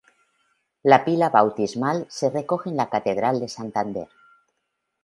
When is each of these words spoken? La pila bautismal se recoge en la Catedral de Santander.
La 0.91 0.99
pila 1.05 1.29
bautismal 1.35 2.03
se 2.09 2.31
recoge 2.31 2.71
en 2.71 2.77
la 2.77 2.89
Catedral 2.89 3.39
de 3.39 3.47
Santander. 3.49 4.07